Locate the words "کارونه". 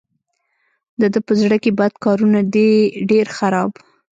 2.05-2.39